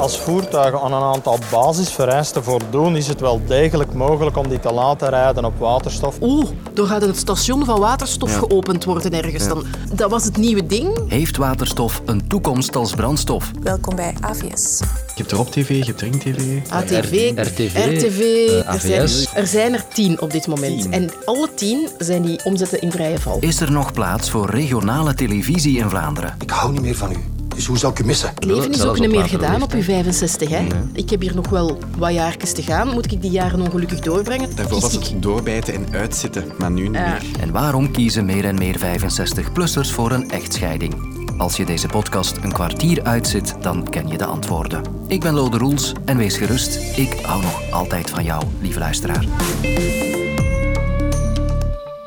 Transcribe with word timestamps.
Als 0.00 0.18
voertuigen 0.18 0.80
aan 0.80 0.92
een 0.92 1.02
aantal 1.02 1.38
basisvereisten 1.50 2.44
voldoen, 2.44 2.96
is 2.96 3.06
het 3.06 3.20
wel 3.20 3.40
degelijk 3.46 3.94
mogelijk 3.94 4.36
om 4.36 4.48
die 4.48 4.60
te 4.60 4.72
laten 4.72 5.08
rijden 5.08 5.44
op 5.44 5.58
waterstof. 5.58 6.16
Oeh, 6.20 6.48
er 6.76 6.86
gaat 6.86 7.02
een 7.02 7.14
station 7.14 7.64
van 7.64 7.80
waterstof 7.80 8.36
geopend 8.36 8.84
worden 8.84 9.12
ergens 9.12 9.48
dan. 9.48 9.64
Dat 9.92 10.10
was 10.10 10.24
het 10.24 10.36
nieuwe 10.36 10.66
ding. 10.66 11.08
Heeft 11.08 11.36
waterstof 11.36 12.02
een 12.04 12.26
toekomst 12.28 12.76
als 12.76 12.94
brandstof? 12.94 13.50
Welkom 13.62 13.96
bij 13.96 14.14
AVS. 14.20 14.78
Je 14.78 14.86
hebt 15.16 15.32
erop 15.32 15.50
TV, 15.50 15.68
je 15.68 15.84
hebt 15.84 16.00
Ring 16.00 16.20
TV. 16.20 16.70
ATV, 16.70 17.32
RTV, 17.36 17.70
RTV. 17.74 18.20
eh, 18.20 18.74
er, 18.74 18.80
zijn, 18.80 19.00
AVS. 19.00 19.26
er 19.34 19.46
zijn 19.46 19.74
er 19.74 19.84
tien 19.88 20.20
op 20.20 20.30
dit 20.30 20.46
moment. 20.46 20.88
En 20.88 21.10
alle 21.24 21.48
tien 21.54 21.88
zijn 21.98 22.22
die 22.22 22.44
omzetten 22.44 22.80
in 22.80 22.90
vrije 22.92 23.18
val. 23.18 23.36
Is 23.40 23.60
er 23.60 23.72
nog 23.72 23.92
plaats 23.92 24.30
voor 24.30 24.50
regionale 24.50 25.14
televisie 25.14 25.78
in 25.78 25.88
Vlaanderen? 25.88 26.34
Ik 26.38 26.50
hou 26.50 26.72
niet 26.72 26.82
meer 26.82 26.96
van 26.96 27.10
u. 27.10 27.39
Dus 27.54 27.66
hoe 27.66 27.78
zou 27.78 27.92
ik 27.92 27.98
u 27.98 28.04
missen? 28.04 28.30
Het 28.34 28.44
leven 28.44 28.72
is 28.72 28.84
ook 28.84 28.98
niet 28.98 29.10
meer 29.10 29.24
gedaan 29.28 29.62
op 29.62 29.72
leeftijd. 29.72 30.04
65. 30.04 30.48
Hè? 30.48 30.66
Ik 30.92 31.10
heb 31.10 31.20
hier 31.20 31.34
nog 31.34 31.48
wel 31.48 31.78
wat 31.98 32.12
jaartjes 32.12 32.52
te 32.52 32.62
gaan. 32.62 32.88
Moet 32.88 33.12
ik 33.12 33.22
die 33.22 33.30
jaren 33.30 33.60
ongelukkig 33.60 34.00
doorbrengen? 34.00 34.56
Daarvoor 34.56 34.80
was 34.80 34.92
het 34.92 35.12
doorbijten 35.16 35.74
en 35.74 35.86
uitzitten, 35.92 36.44
maar 36.58 36.70
nu 36.70 36.82
niet 36.82 36.90
meer. 36.90 37.22
En 37.40 37.52
waarom 37.52 37.90
kiezen 37.90 38.24
meer 38.24 38.44
en 38.44 38.58
meer 38.58 38.78
65-plussers 38.78 39.90
voor 39.90 40.10
een 40.10 40.30
echtscheiding? 40.30 41.18
Als 41.38 41.56
je 41.56 41.64
deze 41.64 41.86
podcast 41.86 42.36
een 42.42 42.52
kwartier 42.52 43.02
uitzit, 43.02 43.54
dan 43.60 43.88
ken 43.90 44.08
je 44.08 44.18
de 44.18 44.24
antwoorden. 44.24 44.82
Ik 45.06 45.20
ben 45.20 45.34
Lode 45.34 45.58
Roels 45.58 45.92
en 46.04 46.16
wees 46.16 46.36
gerust, 46.36 46.98
ik 46.98 47.18
hou 47.22 47.42
nog 47.42 47.70
altijd 47.70 48.10
van 48.10 48.24
jou, 48.24 48.44
lieve 48.60 48.78
luisteraar. 48.78 49.24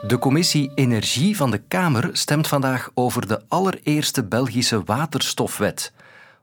De 0.08 0.20
commissie 0.20 0.72
Energie 0.76 1.38
van 1.38 1.52
de 1.52 1.62
Kamer 1.68 2.10
stemt 2.12 2.48
vandaag 2.48 2.90
over 2.94 3.28
de 3.28 3.42
allereerste 3.48 4.24
Belgische 4.24 4.82
waterstofwet. 4.86 5.92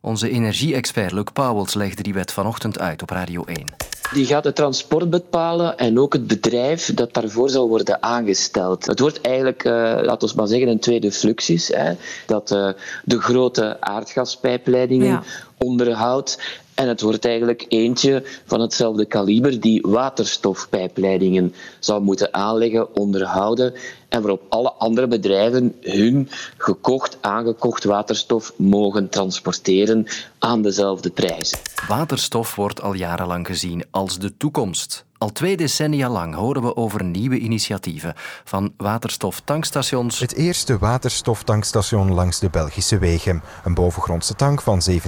Onze 0.00 0.30
energie-expert 0.30 1.12
Luc 1.12 1.24
Pauwels 1.32 1.74
legde 1.74 2.02
die 2.02 2.14
wet 2.14 2.32
vanochtend 2.32 2.78
uit 2.78 3.02
op 3.02 3.10
Radio 3.10 3.44
1. 3.44 3.64
Die 4.12 4.26
gaat 4.26 4.44
het 4.44 4.56
transport 4.56 5.10
bepalen 5.10 5.78
en 5.78 5.98
ook 5.98 6.12
het 6.12 6.26
bedrijf 6.26 6.94
dat 6.94 7.14
daarvoor 7.14 7.50
zal 7.50 7.68
worden 7.68 8.02
aangesteld. 8.02 8.86
Het 8.86 9.00
wordt 9.00 9.20
eigenlijk, 9.20 9.64
eh, 9.64 9.72
laten 10.02 10.28
we 10.28 10.34
maar 10.36 10.46
zeggen, 10.46 10.68
een 10.68 10.80
tweede 10.80 11.12
fluxus. 11.12 11.68
Hè, 11.68 11.92
dat 12.26 12.50
eh, 12.50 12.68
de 13.04 13.20
grote 13.20 13.76
aardgaspijpleidingen 13.80 15.06
Ja. 15.06 15.22
onderhoudt. 15.58 16.38
En 16.74 16.88
het 16.88 17.00
wordt 17.00 17.24
eigenlijk 17.24 17.64
eentje 17.68 18.22
van 18.46 18.60
hetzelfde 18.60 19.04
kaliber 19.04 19.60
die 19.60 19.82
waterstofpijpleidingen 19.82 21.54
zou 21.78 22.02
moeten 22.02 22.34
aanleggen, 22.34 22.96
onderhouden 22.96 23.74
en 24.08 24.20
waarop 24.20 24.42
alle 24.48 24.72
andere 24.72 25.06
bedrijven 25.06 25.74
hun 25.80 26.28
gekocht, 26.56 27.18
aangekocht 27.20 27.84
waterstof 27.84 28.52
mogen 28.56 29.08
transporteren 29.08 30.06
aan 30.38 30.62
dezelfde 30.62 31.10
prijzen. 31.10 31.58
Waterstof 31.88 32.54
wordt 32.54 32.82
al 32.82 32.92
jarenlang 32.92 33.46
gezien 33.46 33.84
als 33.90 34.18
de 34.18 34.36
toekomst. 34.36 35.04
Al 35.20 35.32
twee 35.32 35.56
decennia 35.56 36.08
lang 36.08 36.34
horen 36.34 36.62
we 36.62 36.76
over 36.76 37.04
nieuwe 37.04 37.38
initiatieven 37.38 38.14
van 38.44 38.72
waterstoftankstations 38.76 40.18
Het 40.18 40.34
eerste 40.34 40.78
waterstoftankstation 40.78 42.14
langs 42.14 42.38
de 42.38 42.50
Belgische 42.50 42.98
wegen. 42.98 43.42
Een 43.64 43.74
bovengrondse 43.74 44.34
tank 44.34 44.60
van 44.60 44.82
17.000 44.90 45.00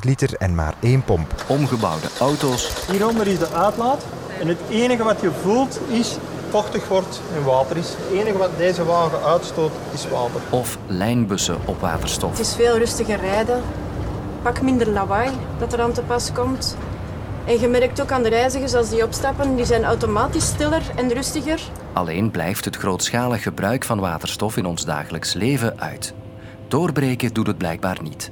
liter 0.00 0.34
en 0.34 0.54
maar 0.54 0.74
één 0.80 1.04
pomp. 1.10 1.34
omgebouwde 1.46 2.08
auto's 2.18 2.86
Hieronder 2.90 3.26
is 3.26 3.38
de 3.38 3.52
uitlaat. 3.52 4.04
En 4.40 4.48
het 4.48 4.58
enige 4.68 5.02
wat 5.02 5.20
je 5.20 5.30
voelt 5.42 5.80
is 5.88 6.16
vochtig 6.50 6.88
wordt 6.88 7.20
en 7.36 7.44
water 7.44 7.76
is. 7.76 7.88
Het 7.88 8.20
enige 8.20 8.38
wat 8.38 8.50
deze 8.56 8.84
wagen 8.84 9.22
uitstoot 9.22 9.70
is 9.92 10.08
water. 10.08 10.40
of 10.50 10.78
lijnbussen 10.86 11.56
op 11.64 11.80
waterstof. 11.80 12.30
Het 12.30 12.40
is 12.40 12.54
veel 12.54 12.78
rustiger 12.78 13.20
rijden. 13.20 13.62
Pak 14.42 14.62
minder 14.62 14.88
lawaai 14.88 15.30
dat 15.58 15.72
er 15.72 15.80
aan 15.80 15.92
te 15.92 16.02
pas 16.02 16.32
komt. 16.32 16.76
En 17.44 17.60
je 17.60 17.68
merkt 17.68 18.02
ook 18.02 18.12
aan 18.12 18.22
de 18.22 18.28
reizigers 18.28 18.74
als 18.74 18.90
die 18.90 19.04
opstappen, 19.04 19.56
die 19.56 19.64
zijn 19.64 19.84
automatisch 19.84 20.46
stiller 20.46 20.82
en 20.96 21.12
rustiger. 21.12 21.60
Alleen 21.92 22.30
blijft 22.30 22.64
het 22.64 22.76
grootschalig 22.76 23.42
gebruik 23.42 23.84
van 23.84 24.00
waterstof 24.00 24.56
in 24.56 24.66
ons 24.66 24.84
dagelijks 24.84 25.32
leven 25.32 25.80
uit. 25.80 26.14
Doorbreken 26.68 27.32
doet 27.32 27.46
het 27.46 27.58
blijkbaar 27.58 27.98
niet. 28.02 28.30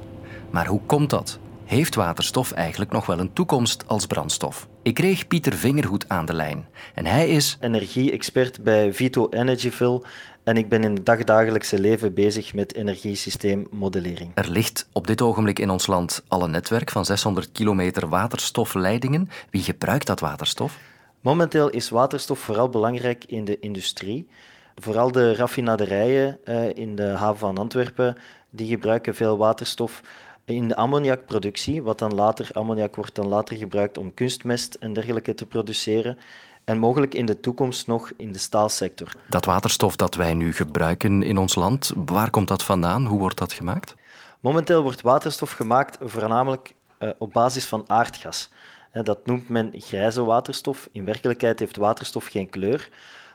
Maar 0.49 0.67
hoe 0.67 0.81
komt 0.85 1.09
dat? 1.09 1.39
Heeft 1.69 1.95
waterstof 1.95 2.51
eigenlijk 2.51 2.91
nog 2.91 3.05
wel 3.05 3.19
een 3.19 3.33
toekomst 3.33 3.87
als 3.87 4.05
brandstof? 4.05 4.67
Ik 4.81 4.93
kreeg 4.93 5.27
Pieter 5.27 5.53
Vingerhoed 5.53 6.09
aan 6.09 6.25
de 6.25 6.33
lijn. 6.33 6.67
En 6.93 7.05
hij 7.05 7.29
is 7.29 7.57
energie-expert 7.59 8.63
bij 8.63 8.93
Vito 8.93 9.27
Energyville 9.29 10.03
en 10.43 10.57
ik 10.57 10.69
ben 10.69 10.83
in 10.83 10.93
het 10.93 11.05
dagdagelijkse 11.05 11.79
leven 11.79 12.13
bezig 12.13 12.53
met 12.53 12.75
energiesysteemmodellering. 12.75 14.31
Er 14.33 14.49
ligt 14.49 14.87
op 14.93 15.07
dit 15.07 15.21
ogenblik 15.21 15.59
in 15.59 15.69
ons 15.69 15.87
land 15.87 16.23
al 16.27 16.43
een 16.43 16.51
netwerk 16.51 16.91
van 16.91 17.05
600 17.05 17.51
kilometer 17.51 18.07
waterstofleidingen. 18.07 19.29
Wie 19.49 19.63
gebruikt 19.63 20.07
dat 20.07 20.19
waterstof? 20.19 20.77
Momenteel 21.21 21.69
is 21.69 21.89
waterstof 21.89 22.39
vooral 22.39 22.69
belangrijk 22.69 23.23
in 23.25 23.45
de 23.45 23.59
industrie. 23.59 24.27
Vooral 24.75 25.11
de 25.11 25.35
raffinaderijen 25.35 26.37
eh, 26.43 26.75
in 26.75 26.95
de 26.95 27.07
haven 27.07 27.39
van 27.39 27.57
Antwerpen 27.57 28.17
die 28.49 28.67
gebruiken 28.67 29.15
veel 29.15 29.37
waterstof. 29.37 30.01
In 30.49 30.67
de 30.67 30.75
ammoniakproductie, 30.75 31.83
wat 31.83 31.99
dan 31.99 32.13
later, 32.15 32.49
ammoniak 32.53 32.95
wordt 32.95 33.15
dan 33.15 33.27
later 33.27 33.57
gebruikt 33.57 33.97
om 33.97 34.13
kunstmest 34.13 34.73
en 34.73 34.93
dergelijke 34.93 35.33
te 35.33 35.45
produceren. 35.45 36.17
En 36.63 36.77
mogelijk 36.77 37.13
in 37.13 37.25
de 37.25 37.39
toekomst 37.39 37.87
nog 37.87 38.11
in 38.17 38.31
de 38.31 38.39
staalsector. 38.39 39.11
Dat 39.27 39.45
waterstof 39.45 39.95
dat 39.95 40.15
wij 40.15 40.33
nu 40.33 40.53
gebruiken 40.53 41.23
in 41.23 41.37
ons 41.37 41.55
land, 41.55 41.93
waar 41.95 42.29
komt 42.29 42.47
dat 42.47 42.63
vandaan? 42.63 43.05
Hoe 43.05 43.19
wordt 43.19 43.37
dat 43.37 43.53
gemaakt? 43.53 43.95
Momenteel 44.39 44.81
wordt 44.81 45.01
waterstof 45.01 45.51
gemaakt 45.51 45.97
voornamelijk 46.01 46.73
eh, 46.97 47.09
op 47.17 47.33
basis 47.33 47.65
van 47.65 47.83
aardgas. 47.87 48.49
Eh, 48.91 49.03
dat 49.03 49.25
noemt 49.25 49.49
men 49.49 49.71
grijze 49.75 50.23
waterstof. 50.23 50.89
In 50.91 51.05
werkelijkheid 51.05 51.59
heeft 51.59 51.75
waterstof 51.75 52.25
geen 52.25 52.49
kleur, 52.49 52.89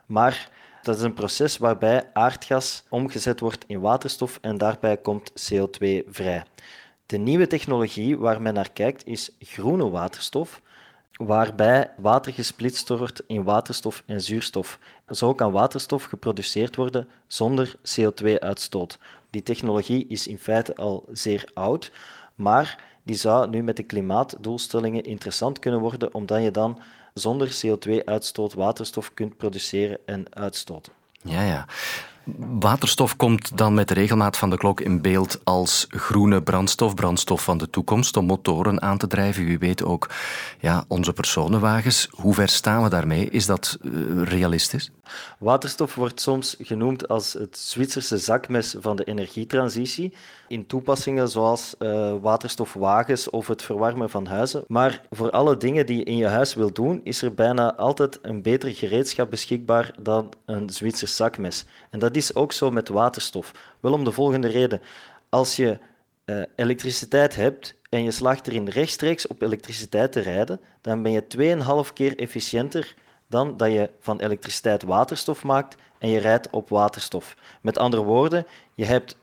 maar 0.06 0.50
dat 0.82 0.96
is 0.96 1.02
een 1.02 1.14
proces 1.14 1.58
waarbij 1.58 2.10
aardgas 2.12 2.84
omgezet 2.88 3.40
wordt 3.40 3.64
in 3.66 3.80
waterstof 3.80 4.38
en 4.40 4.58
daarbij 4.58 4.96
komt 4.96 5.30
CO2 5.30 6.08
vrij. 6.08 6.44
De 7.06 7.16
nieuwe 7.16 7.46
technologie 7.46 8.18
waar 8.18 8.42
men 8.42 8.54
naar 8.54 8.70
kijkt 8.70 9.06
is 9.06 9.30
groene 9.38 9.88
waterstof, 9.90 10.60
waarbij 11.12 11.90
water 11.96 12.32
gesplitst 12.32 12.88
wordt 12.88 13.22
in 13.26 13.44
waterstof 13.44 14.02
en 14.06 14.20
zuurstof. 14.20 14.78
Zo 15.08 15.34
kan 15.34 15.52
waterstof 15.52 16.04
geproduceerd 16.04 16.76
worden 16.76 17.08
zonder 17.26 17.76
CO2-uitstoot. 17.76 18.98
Die 19.30 19.42
technologie 19.42 20.06
is 20.06 20.26
in 20.26 20.38
feite 20.38 20.76
al 20.76 21.04
zeer 21.12 21.50
oud, 21.54 21.92
maar 22.34 22.84
die 23.02 23.16
zou 23.16 23.48
nu 23.48 23.62
met 23.62 23.76
de 23.76 23.82
klimaatdoelstellingen 23.82 25.04
interessant 25.04 25.58
kunnen 25.58 25.80
worden, 25.80 26.14
omdat 26.14 26.42
je 26.42 26.50
dan 26.50 26.80
zonder 27.14 27.60
CO2-uitstoot 27.66 28.54
waterstof 28.54 29.14
kunt 29.14 29.36
produceren 29.36 29.98
en 30.06 30.24
uitstoten. 30.30 30.92
Ja, 31.22 31.42
ja. 31.42 31.66
Waterstof 32.58 33.16
komt 33.16 33.58
dan 33.58 33.74
met 33.74 33.88
de 33.88 33.94
regelmaat 33.94 34.36
van 34.36 34.50
de 34.50 34.56
klok 34.56 34.80
in 34.80 35.00
beeld 35.00 35.40
als 35.44 35.86
groene 35.88 36.42
brandstof, 36.42 36.94
brandstof 36.94 37.44
van 37.44 37.58
de 37.58 37.70
toekomst, 37.70 38.16
om 38.16 38.26
motoren 38.26 38.82
aan 38.82 38.98
te 38.98 39.06
drijven. 39.06 39.48
U 39.48 39.58
weet 39.58 39.84
ook, 39.84 40.10
ja, 40.60 40.84
onze 40.88 41.12
personenwagens. 41.12 42.08
Hoe 42.10 42.34
ver 42.34 42.48
staan 42.48 42.82
we 42.82 42.88
daarmee? 42.88 43.30
Is 43.30 43.46
dat 43.46 43.78
eh, 43.82 43.90
realistisch? 44.22 44.90
Waterstof 45.38 45.94
wordt 45.94 46.20
soms 46.20 46.56
genoemd 46.60 47.08
als 47.08 47.32
het 47.32 47.58
Zwitserse 47.58 48.18
zakmes 48.18 48.74
van 48.80 48.96
de 48.96 49.04
energietransitie. 49.04 50.12
In 50.48 50.66
toepassingen 50.66 51.28
zoals 51.28 51.74
eh, 51.78 52.14
waterstofwagens 52.20 53.30
of 53.30 53.46
het 53.46 53.62
verwarmen 53.62 54.10
van 54.10 54.26
huizen. 54.26 54.64
Maar 54.66 55.02
voor 55.10 55.30
alle 55.30 55.56
dingen 55.56 55.86
die 55.86 55.98
je 55.98 56.04
in 56.04 56.16
je 56.16 56.26
huis 56.26 56.54
wilt 56.54 56.74
doen, 56.74 57.00
is 57.04 57.22
er 57.22 57.34
bijna 57.34 57.74
altijd 57.76 58.18
een 58.22 58.42
beter 58.42 58.70
gereedschap 58.70 59.30
beschikbaar 59.30 59.94
dan 60.00 60.32
een 60.46 60.70
Zwitsers 60.70 61.16
zakmes. 61.16 61.64
En 61.90 61.98
dat 61.98 62.13
is 62.16 62.34
ook 62.34 62.52
zo 62.52 62.70
met 62.70 62.88
waterstof. 62.88 63.52
Wel 63.80 63.92
om 63.92 64.04
de 64.04 64.12
volgende 64.12 64.48
reden. 64.48 64.80
Als 65.28 65.56
je 65.56 65.78
eh, 66.24 66.42
elektriciteit 66.56 67.36
hebt 67.36 67.74
en 67.88 68.04
je 68.04 68.10
slaagt 68.10 68.46
erin 68.46 68.68
rechtstreeks 68.68 69.26
op 69.26 69.42
elektriciteit 69.42 70.12
te 70.12 70.20
rijden, 70.20 70.60
dan 70.80 71.02
ben 71.02 71.12
je 71.12 71.24
2,5 71.86 71.92
keer 71.92 72.18
efficiënter 72.18 72.94
dan 73.26 73.56
dat 73.56 73.72
je 73.72 73.90
van 74.00 74.20
elektriciteit 74.20 74.82
waterstof 74.82 75.42
maakt 75.42 75.76
en 75.98 76.08
je 76.08 76.18
rijdt 76.18 76.50
op 76.50 76.68
waterstof. 76.68 77.36
Met 77.60 77.78
andere 77.78 78.02
woorden, 78.02 78.46
je 78.74 78.84
hebt 78.84 79.16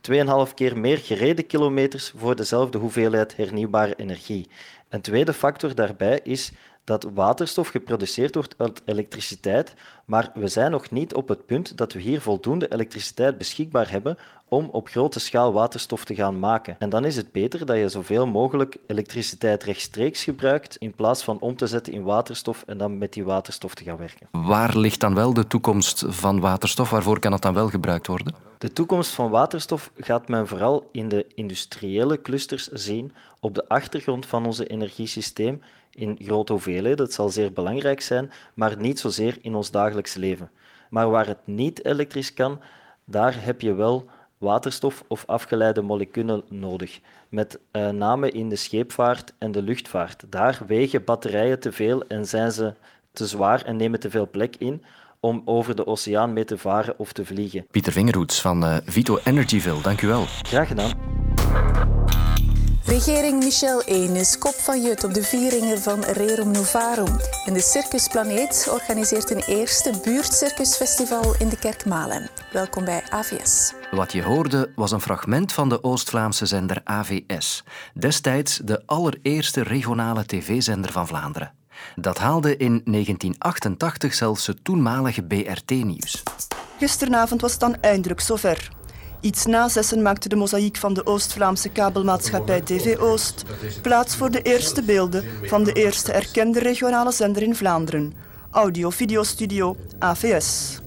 2,5 0.48 0.54
keer 0.54 0.78
meer 0.78 0.98
gereden 0.98 1.48
kilometers 1.48 2.14
voor 2.16 2.36
dezelfde 2.36 2.78
hoeveelheid 2.78 3.36
hernieuwbare 3.36 3.96
energie. 3.96 4.48
Een 4.90 5.02
tweede 5.02 5.34
factor 5.34 5.76
daarbij 5.76 6.20
is 6.24 6.52
dat 6.92 7.12
waterstof 7.14 7.68
geproduceerd 7.68 8.36
wordt 8.36 8.56
uit 8.58 8.82
elektriciteit, 8.86 9.74
maar 10.06 10.32
we 10.34 10.48
zijn 10.48 10.72
nog 10.72 10.90
niet 10.90 11.14
op 11.14 11.28
het 11.28 11.46
punt 11.46 11.78
dat 11.78 11.94
we 11.94 12.00
hier 12.00 12.22
voldoende 12.22 12.74
elektriciteit 12.74 13.38
beschikbaar 13.38 13.92
hebben 13.92 14.18
om 14.48 14.70
op 14.72 14.88
grote 14.88 15.20
schaal 15.20 15.54
waterstof 15.54 16.06
te 16.06 16.16
gaan 16.16 16.40
maken. 16.40 16.76
En 16.80 16.90
dan 16.90 17.06
is 17.06 17.16
het 17.16 17.32
beter 17.32 17.66
dat 17.66 17.78
je 17.78 17.90
zoveel 17.90 18.28
mogelijk 18.28 18.78
elektriciteit 18.88 19.64
rechtstreeks 19.64 20.24
gebruikt 20.24 20.76
in 20.76 20.94
plaats 20.94 21.24
van 21.24 21.40
om 21.40 21.56
te 21.56 21.68
zetten 21.68 21.94
in 21.94 22.04
waterstof 22.04 22.64
en 22.68 22.78
dan 22.78 22.98
met 22.98 23.14
die 23.14 23.24
waterstof 23.24 23.76
te 23.76 23.84
gaan 23.84 23.98
werken. 23.98 24.28
Waar 24.32 24.78
ligt 24.78 25.00
dan 25.00 25.16
wel 25.16 25.34
de 25.34 25.48
toekomst 25.48 26.04
van 26.08 26.40
waterstof? 26.40 26.90
Waarvoor 26.90 27.20
kan 27.20 27.32
het 27.32 27.42
dan 27.42 27.54
wel 27.54 27.70
gebruikt 27.70 28.08
worden? 28.08 28.36
De 28.58 28.74
toekomst 28.74 29.12
van 29.12 29.30
waterstof 29.30 29.92
gaat 29.98 30.28
men 30.28 30.48
vooral 30.48 30.90
in 30.92 31.10
de 31.10 31.26
industriële 31.36 32.22
clusters 32.22 32.68
zien, 32.68 33.14
op 33.40 33.56
de 33.56 33.68
achtergrond 33.68 34.26
van 34.26 34.46
ons 34.46 34.60
energiesysteem 34.60 35.62
in 35.92 36.18
grote 36.22 36.52
hoeveelheden. 36.52 36.98
Dat 36.98 37.14
zal 37.14 37.30
zeer 37.30 37.54
belangrijk 37.54 38.02
zijn, 38.02 38.32
maar 38.54 38.78
niet 38.78 39.00
zozeer 39.00 39.38
in 39.42 39.56
ons 39.56 39.72
dagelijks 39.72 40.16
leven. 40.16 40.50
Maar 40.90 41.10
waar 41.10 41.28
het 41.28 41.40
niet 41.46 41.86
elektrisch 41.86 42.34
kan, 42.34 42.60
daar 43.06 43.44
heb 43.44 43.62
je 43.62 43.74
wel 43.74 44.10
waterstof 44.38 45.04
of 45.08 45.24
afgeleide 45.26 45.82
moleculen 45.82 46.44
nodig, 46.50 47.00
met 47.30 47.60
uh, 47.72 47.90
name 47.90 48.32
in 48.32 48.50
de 48.50 48.56
scheepvaart 48.56 49.34
en 49.38 49.52
de 49.52 49.62
luchtvaart. 49.62 50.24
Daar 50.30 50.62
wegen 50.68 51.04
batterijen 51.04 51.60
te 51.60 51.72
veel 51.72 52.08
en 52.08 52.26
zijn 52.26 52.52
ze 52.52 52.74
te 53.14 53.28
zwaar 53.28 53.62
en 53.66 53.76
nemen 53.76 54.00
te 54.00 54.10
veel 54.10 54.30
plek 54.30 54.56
in 54.56 54.84
om 55.20 55.42
over 55.46 55.76
de 55.76 55.88
oceaan 55.88 56.34
mee 56.34 56.46
te 56.46 56.58
varen 56.58 56.94
of 56.98 57.14
te 57.14 57.26
vliegen. 57.26 57.66
Pieter 57.72 57.92
Vingerhoets 57.92 58.42
van 58.42 58.64
uh, 58.64 58.78
Vito 58.86 59.20
Energyville, 59.24 59.82
dank 59.82 60.02
u 60.02 60.08
wel. 60.08 60.26
Graag 60.26 60.68
gedaan. 60.68 62.01
Regering 62.86 63.44
Michel 63.44 63.82
1 63.82 64.16
is 64.16 64.38
kop 64.38 64.54
van 64.54 64.82
Jut 64.82 65.04
op 65.04 65.14
de 65.14 65.24
vieringen 65.24 65.80
van 65.80 66.04
Rerum 66.04 66.52
Novarum. 66.52 67.20
En 67.46 67.54
de 67.54 67.60
Circusplaneet 67.60 68.68
organiseert 68.72 69.32
een 69.32 69.44
eerste 69.48 70.00
buurtcircusfestival 70.04 71.36
in 71.40 71.50
de 71.50 71.58
Kerkmalen. 71.58 72.30
Welkom 72.52 72.86
bij 72.86 73.04
AVS. 73.10 73.74
Wat 73.92 74.12
je 74.12 74.24
hoorde 74.24 74.72
was 74.76 74.92
een 74.92 75.02
fragment 75.02 75.54
van 75.54 75.70
de 75.70 75.84
Oost-Vlaamse 75.84 76.46
zender 76.46 76.82
AVS. 76.84 77.64
Destijds 77.94 78.60
de 78.64 78.84
allereerste 78.86 79.64
regionale 79.64 80.26
tv-zender 80.26 80.92
van 80.92 81.08
Vlaanderen. 81.08 81.52
Dat 81.96 82.18
haalde 82.18 82.58
in 82.58 82.82
1988 82.86 84.14
zelfs 84.14 84.48
het 84.48 84.64
toenmalige 84.64 85.24
BRT-nieuws. 85.24 86.24
Gisteravond 86.78 87.42
was 87.42 87.52
het 87.52 87.60
dan 87.60 87.76
eindelijk 87.82 88.22
zover. 88.22 88.70
Iets 89.22 89.46
na 89.46 89.68
zessen 89.68 90.02
maakte 90.02 90.30
de 90.30 90.36
mozaïek 90.36 90.78
van 90.78 90.94
de 90.94 91.06
Oost-Vlaamse 91.06 91.70
kabelmaatschappij 91.70 92.62
TV 92.62 92.98
Oost 92.98 93.44
plaats 93.82 94.16
voor 94.16 94.32
de 94.32 94.42
eerste 94.42 94.84
beelden 94.84 95.24
van 95.44 95.64
de 95.64 95.74
eerste 95.74 96.12
erkende 96.12 96.60
regionale 96.60 97.12
zender 97.12 97.44
in 97.44 97.56
Vlaanderen, 97.56 98.14
Audio-Videostudio 98.52 99.78
AVS. 100.00 100.80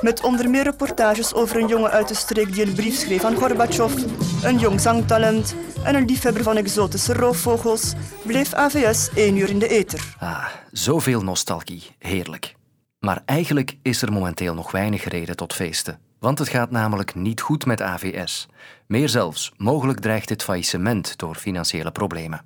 Met 0.00 0.22
onder 0.22 0.50
meer 0.50 0.62
reportages 0.62 1.34
over 1.34 1.56
een 1.56 1.68
jongen 1.68 1.90
uit 1.90 2.08
de 2.08 2.14
streek 2.14 2.52
die 2.52 2.66
een 2.66 2.74
brief 2.74 2.94
schreef 2.94 3.24
aan 3.24 3.36
Gorbachev, 3.36 3.94
een 4.42 4.58
jong 4.58 4.80
zangtalent 4.80 5.54
en 5.84 5.94
een 5.94 6.04
liefhebber 6.04 6.42
van 6.42 6.56
exotische 6.56 7.12
roofvogels, 7.12 7.92
bleef 8.22 8.52
AVS 8.52 9.08
één 9.14 9.36
uur 9.36 9.48
in 9.48 9.58
de 9.58 9.68
ether. 9.68 10.14
Ah, 10.18 10.46
zoveel 10.72 11.22
nostalgie. 11.22 11.82
Heerlijk. 11.98 12.54
Maar 12.98 13.22
eigenlijk 13.24 13.76
is 13.82 14.02
er 14.02 14.12
momenteel 14.12 14.54
nog 14.54 14.70
weinig 14.70 15.04
reden 15.04 15.36
tot 15.36 15.52
feesten. 15.52 16.07
Want 16.18 16.38
het 16.38 16.48
gaat 16.48 16.70
namelijk 16.70 17.14
niet 17.14 17.40
goed 17.40 17.66
met 17.66 17.82
AVS. 17.82 18.48
Meer 18.86 19.08
zelfs, 19.08 19.52
mogelijk 19.56 20.00
dreigt 20.00 20.28
het 20.28 20.42
faillissement 20.42 21.18
door 21.18 21.34
financiële 21.34 21.90
problemen. 21.90 22.40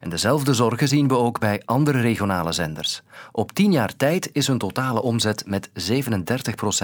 En 0.00 0.10
dezelfde 0.10 0.54
zorgen 0.54 0.88
zien 0.88 1.08
we 1.08 1.16
ook 1.16 1.38
bij 1.38 1.62
andere 1.64 2.00
regionale 2.00 2.52
zenders. 2.52 3.02
Op 3.32 3.52
tien 3.52 3.72
jaar 3.72 3.96
tijd 3.96 4.30
is 4.32 4.46
hun 4.46 4.58
totale 4.58 5.02
omzet 5.02 5.44
met 5.46 5.68
37% 5.68 5.70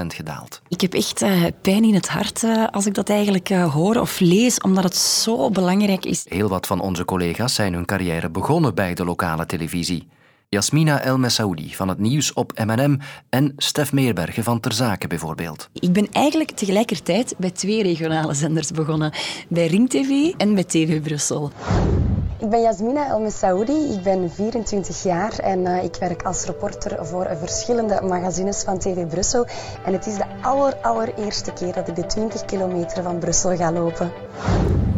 gedaald. 0.07 0.63
Ik 0.69 0.81
heb 0.81 0.95
echt 0.95 1.23
uh, 1.23 1.45
pijn 1.63 1.85
in 1.85 1.95
het 1.95 2.09
hart 2.09 2.43
uh, 2.43 2.67
als 2.71 2.87
ik 2.87 2.95
dat 2.95 3.09
eigenlijk 3.09 3.51
uh, 3.51 3.73
hoor 3.73 3.97
of 3.97 4.21
lees, 4.21 4.61
omdat 4.61 4.85
het 4.85 4.97
zo 4.97 5.51
belangrijk 5.51 6.05
is. 6.05 6.27
Heel 6.29 6.49
wat 6.49 6.67
van 6.67 6.81
onze 6.81 7.05
collega's 7.05 7.55
zijn 7.55 7.75
hun 7.75 7.85
carrière 7.85 8.31
begonnen 8.31 8.75
bij 8.75 8.95
de 8.95 9.05
lokale 9.05 9.47
televisie. 9.47 10.09
Jasmina 10.53 11.01
El 11.01 11.19
Messaoudi 11.19 11.75
van 11.75 11.89
het 11.89 11.99
nieuws 11.99 12.33
op 12.33 12.53
M&M 12.65 12.99
en 13.29 13.53
Stef 13.57 13.93
Meerbergen 13.93 14.45
van 14.45 14.61
Ter 14.61 14.73
Zaken 14.73 15.09
bijvoorbeeld. 15.09 15.69
Ik 15.73 15.93
ben 15.93 16.09
eigenlijk 16.13 16.51
tegelijkertijd 16.51 17.35
bij 17.39 17.51
twee 17.51 17.83
regionale 17.83 18.35
zenders 18.35 18.71
begonnen. 18.71 19.13
Bij 19.49 19.67
Ring 19.67 19.91
TV 19.91 20.33
en 20.37 20.55
bij 20.55 20.65
TV 20.65 21.03
Brussel. 21.03 21.51
Ik 22.39 22.51
ben 22.51 22.61
Jasmina 22.61 23.09
El 23.09 23.21
Messaoudi, 23.21 23.93
ik 23.93 24.03
ben 24.03 24.31
24 24.31 25.03
jaar 25.03 25.39
en 25.39 25.59
uh, 25.59 25.85
ik 25.85 25.97
werk 25.97 26.23
als 26.23 26.45
reporter 26.45 27.07
voor 27.07 27.29
verschillende 27.39 28.01
magazines 28.03 28.63
van 28.63 28.79
TV 28.79 29.07
Brussel. 29.07 29.47
En 29.85 29.93
het 29.93 30.07
is 30.07 30.15
de 30.15 30.27
aller, 30.43 30.75
allereerste 30.77 31.53
keer 31.53 31.73
dat 31.73 31.89
ik 31.89 31.95
de 31.95 32.07
20 32.07 32.45
kilometer 32.45 33.03
van 33.03 33.19
Brussel 33.19 33.57
ga 33.57 33.73
lopen. 33.73 34.13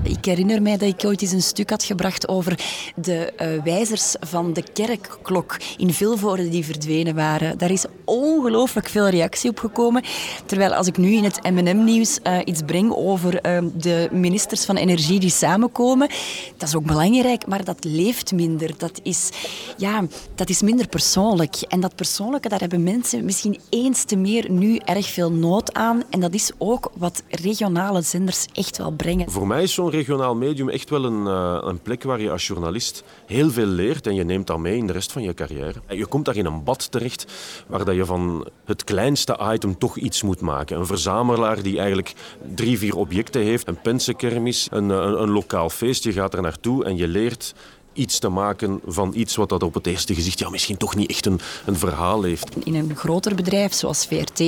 Ik 0.04 0.24
herinner 0.24 0.62
mij 0.62 0.76
dat 0.76 0.88
ik 0.88 1.04
ooit 1.04 1.22
eens 1.22 1.32
een 1.32 1.42
stuk 1.42 1.70
had 1.70 1.84
gebracht 1.84 2.28
over 2.28 2.58
de 2.96 3.32
uh, 3.42 3.62
wijzers 3.62 4.14
van 4.20 4.52
de 4.52 4.62
kerkklok 4.72 5.56
in 5.76 5.92
Vilvoorde 5.92 6.48
die 6.48 6.64
verdwenen 6.64 7.14
waren. 7.14 7.58
Daar 7.58 7.70
is 7.70 7.84
ongelooflijk 8.04 8.88
veel 8.88 9.08
reactie 9.08 9.50
op 9.50 9.58
gekomen. 9.58 10.02
Terwijl 10.46 10.74
als 10.74 10.86
ik 10.86 10.96
nu 10.96 11.12
in 11.12 11.24
het 11.24 11.42
M&M-nieuws 11.42 12.18
uh, 12.26 12.38
iets 12.44 12.62
breng 12.66 12.92
over 12.92 13.46
uh, 13.46 13.70
de 13.74 14.08
ministers 14.12 14.64
van 14.64 14.76
Energie 14.76 15.20
die 15.20 15.30
samenkomen, 15.30 16.08
dat 16.56 16.68
is 16.68 16.74
ook 16.74 16.84
belangrijk, 16.84 17.46
maar 17.46 17.64
dat 17.64 17.84
leeft 17.84 18.32
minder. 18.32 18.70
Dat 18.76 19.00
is, 19.02 19.30
ja, 19.76 20.06
dat 20.34 20.48
is 20.48 20.62
minder 20.62 20.88
persoonlijk. 20.88 21.56
En 21.68 21.80
dat 21.80 21.94
persoonlijke, 21.94 22.48
daar 22.48 22.60
hebben 22.60 22.82
mensen 22.82 23.24
misschien 23.24 23.60
eens 23.70 24.04
te 24.04 24.16
meer 24.16 24.50
nu 24.50 24.76
erg 24.76 25.06
veel 25.06 25.32
nood 25.32 25.72
aan. 25.74 26.02
En 26.10 26.20
dat 26.20 26.34
is 26.34 26.52
ook 26.58 26.90
wat 26.96 27.22
regionale 27.28 28.02
zenders 28.02 28.46
echt 28.52 28.78
wel 28.78 28.90
brengen. 28.90 29.30
Voor 29.30 29.46
mij 29.46 29.62
is 29.62 29.74
zo'n 29.74 29.90
regionaal 29.90 30.34
medium 30.34 30.68
echt 30.68 30.90
wel 30.90 31.04
een, 31.04 31.26
uh, 31.26 31.58
een 31.68 31.78
plek 31.78 32.02
waar 32.02 32.20
je 32.20 32.30
als 32.30 32.46
journalist 32.46 33.04
heel 33.26 33.50
veel 33.50 33.66
leert 33.66 34.06
en 34.06 34.14
je 34.14 34.24
neemt 34.24 34.46
dat 34.46 34.58
mee 34.58 34.76
in 34.76 34.86
de 34.86 34.92
rest 34.92 35.12
van 35.12 35.22
je 35.22 35.34
carrière. 35.34 35.80
Je 35.88 36.06
komt 36.06 36.24
daar 36.24 36.36
in 36.36 36.46
een 36.46 36.64
bad 36.64 36.90
terecht 36.90 37.26
waar 37.66 37.84
dat 37.84 37.93
je 37.94 38.04
van 38.04 38.46
het 38.64 38.84
kleinste 38.84 39.38
item 39.52 39.78
toch 39.78 39.96
iets 39.96 40.22
moet 40.22 40.40
maken. 40.40 40.78
Een 40.78 40.86
verzamelaar 40.86 41.62
die 41.62 41.78
eigenlijk 41.78 42.14
drie, 42.54 42.78
vier 42.78 42.96
objecten 42.96 43.42
heeft, 43.42 43.68
een 43.68 43.80
pensenkermis, 43.80 44.68
een, 44.70 44.88
een, 44.88 45.22
een 45.22 45.30
lokaal 45.30 45.70
feest. 45.70 46.04
Je 46.04 46.12
gaat 46.12 46.34
er 46.34 46.42
naartoe 46.42 46.84
en 46.84 46.96
je 46.96 47.08
leert 47.08 47.54
iets 47.94 48.18
te 48.18 48.28
maken 48.28 48.80
van 48.86 49.12
iets 49.14 49.36
wat 49.36 49.48
dat 49.48 49.62
op 49.62 49.74
het 49.74 49.86
eerste 49.86 50.14
gezicht 50.14 50.38
ja, 50.38 50.50
misschien 50.50 50.76
toch 50.76 50.96
niet 50.96 51.10
echt 51.10 51.26
een, 51.26 51.40
een 51.66 51.76
verhaal 51.76 52.22
heeft. 52.22 52.56
In 52.64 52.74
een 52.74 52.96
groter 52.96 53.34
bedrijf 53.34 53.72
zoals 53.72 54.06
VRT 54.06 54.38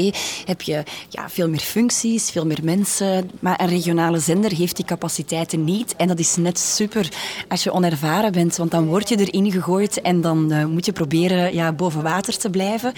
heb 0.44 0.62
je 0.62 0.82
ja, 1.08 1.28
veel 1.28 1.48
meer 1.48 1.60
functies, 1.60 2.31
veel 2.31 2.46
meer 2.46 2.60
mensen. 2.62 3.31
Maar 3.40 3.60
een 3.60 3.69
regionale 3.69 4.19
zender 4.19 4.52
heeft 4.52 4.76
die 4.76 4.84
capaciteiten 4.84 5.64
niet. 5.64 5.96
En 5.96 6.08
dat 6.08 6.19
is 6.19 6.37
net 6.37 6.58
super 6.58 7.12
als 7.48 7.62
je 7.62 7.72
onervaren 7.72 8.32
bent, 8.32 8.56
want 8.56 8.70
dan 8.70 8.87
word 8.87 9.08
je 9.08 9.19
erin 9.19 9.52
gegooid 9.52 10.00
en 10.00 10.20
dan 10.20 10.52
uh, 10.52 10.64
moet 10.64 10.87
je 10.87 10.93
proberen 10.93 11.54
ja, 11.54 11.72
boven 11.72 12.02
water 12.02 12.38
te 12.38 12.50
blijven. 12.50 12.93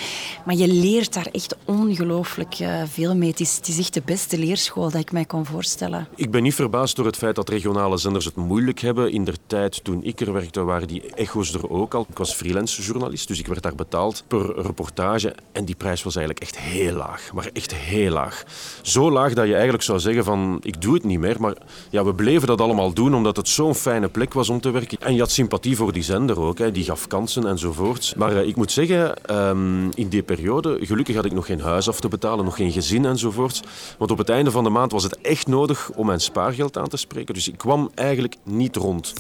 Maar 0.44 0.54
je 0.54 0.68
leert 0.68 1.12
daar 1.14 1.28
echt 1.32 1.56
ongelooflijk 1.64 2.58
uh, 2.60 2.82
veel 2.90 3.16
mee. 3.16 3.30
Het 3.30 3.40
is, 3.40 3.56
het 3.56 3.68
is 3.68 3.78
echt 3.78 3.94
de 3.94 4.02
beste 4.04 4.38
leerschool 4.38 4.90
dat 4.90 5.00
ik 5.00 5.12
mij 5.12 5.24
kan 5.24 5.46
voorstellen. 5.46 6.08
Ik 6.14 6.30
ben 6.30 6.42
niet 6.42 6.54
verbaasd 6.54 6.96
door 6.96 7.06
het 7.06 7.16
feit 7.16 7.34
dat 7.34 7.48
regionale 7.48 7.96
zenders 7.96 8.24
het 8.24 8.36
moeilijk 8.36 8.80
hebben. 8.80 9.12
In 9.12 9.24
de 9.24 9.34
tijd 9.46 9.84
toen 9.84 10.04
ik 10.04 10.20
er 10.20 10.32
werkte, 10.38 10.65
waren 10.65 10.89
die 10.89 11.03
echo's 11.15 11.55
er 11.55 11.70
ook 11.70 11.94
al. 11.94 12.06
Ik 12.08 12.19
was 12.19 12.34
freelance 12.34 12.82
journalist, 12.82 13.29
dus 13.29 13.39
ik 13.39 13.46
werd 13.46 13.62
daar 13.62 13.74
betaald 13.74 14.24
per 14.29 14.62
reportage. 14.62 15.34
En 15.53 15.65
die 15.65 15.74
prijs 15.74 16.03
was 16.03 16.17
eigenlijk 16.17 16.46
echt 16.46 16.58
heel 16.58 16.93
laag. 16.93 17.31
Maar 17.32 17.51
echt 17.53 17.74
heel 17.74 18.12
laag. 18.12 18.44
Zo 18.82 19.10
laag 19.10 19.34
dat 19.34 19.46
je 19.46 19.53
eigenlijk 19.53 19.82
zou 19.82 19.98
zeggen 19.98 20.24
van, 20.24 20.58
ik 20.62 20.81
doe 20.81 20.94
het 20.94 21.05
niet 21.05 21.19
meer. 21.19 21.41
Maar 21.41 21.56
ja, 21.91 22.05
we 22.05 22.15
bleven 22.15 22.46
dat 22.46 22.60
allemaal 22.60 22.93
doen, 22.93 23.15
omdat 23.15 23.36
het 23.36 23.48
zo'n 23.48 23.74
fijne 23.74 24.08
plek 24.08 24.32
was 24.32 24.48
om 24.48 24.60
te 24.60 24.70
werken. 24.70 24.98
En 25.01 25.15
je 25.15 25.20
had 25.20 25.31
sympathie 25.31 25.77
voor 25.77 25.93
die 25.93 26.03
zender 26.03 26.41
ook. 26.41 26.58
Hè. 26.58 26.72
Die 26.72 26.84
gaf 26.84 27.06
kansen 27.06 27.46
enzovoort. 27.46 28.15
Maar 28.17 28.32
uh, 28.32 28.46
ik 28.46 28.56
moet 28.56 28.72
zeggen, 28.72 29.15
um, 29.36 29.91
in 29.94 30.08
die 30.08 30.22
periode, 30.22 30.79
gelukkig 30.81 31.15
had 31.15 31.24
ik 31.24 31.32
nog 31.32 31.46
geen 31.46 31.60
huis 31.60 31.89
af 31.89 32.01
te 32.01 32.08
betalen, 32.08 32.44
nog 32.44 32.56
geen 32.56 32.72
gezin 32.72 33.05
enzovoort. 33.05 33.62
Want 33.98 34.10
op 34.10 34.19
het 34.19 34.29
einde 34.29 34.51
van 34.51 34.65
de 34.65 34.70
maand 34.70 34.93
was 34.93 35.03
het 35.03 35.20
echt 35.20 35.46
nodig 35.46 35.91
om 35.94 36.06
mijn 36.06 36.20
spaargeld 36.20 36.79
aan 36.79 36.89
te 36.89 36.96
spreken. 36.96 37.34
Dus 37.34 37.48
ik 37.48 37.58
kwam 37.58 37.91
eigenlijk 37.94 38.36
niet 38.44 38.77
rond. 38.77 39.12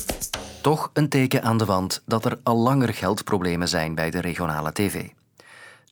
Toch 0.62 0.90
een 0.92 1.08
teken 1.08 1.42
aan 1.42 1.58
de 1.58 1.64
wand 1.64 2.02
dat 2.06 2.24
er 2.24 2.38
al 2.42 2.56
langer 2.56 2.94
geldproblemen 2.94 3.68
zijn 3.68 3.94
bij 3.94 4.10
de 4.10 4.20
regionale 4.20 4.72
tv. 4.72 5.04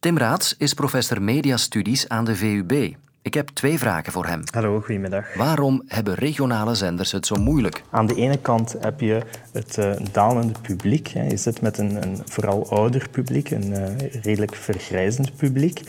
Tim 0.00 0.18
Raats 0.18 0.54
is 0.58 0.74
professor 0.74 1.22
mediastudies 1.22 2.08
aan 2.08 2.24
de 2.24 2.36
VUB. 2.36 2.94
Ik 3.22 3.34
heb 3.34 3.48
twee 3.48 3.78
vragen 3.78 4.12
voor 4.12 4.26
hem. 4.26 4.42
Hallo, 4.50 4.80
goedemiddag. 4.80 5.34
Waarom 5.34 5.82
hebben 5.86 6.14
regionale 6.14 6.74
zenders 6.74 7.12
het 7.12 7.26
zo 7.26 7.34
moeilijk? 7.34 7.82
Aan 7.90 8.06
de 8.06 8.14
ene 8.14 8.38
kant 8.38 8.76
heb 8.80 9.00
je 9.00 9.22
het 9.52 9.76
uh, 9.76 9.92
dalende 10.12 10.52
publiek. 10.62 11.08
Hè. 11.08 11.26
Je 11.26 11.36
zit 11.36 11.60
met 11.60 11.78
een, 11.78 12.02
een 12.02 12.22
vooral 12.24 12.70
ouder 12.70 13.08
publiek, 13.10 13.50
een 13.50 13.70
uh, 13.70 14.22
redelijk 14.22 14.54
vergrijzend 14.54 15.36
publiek. 15.36 15.82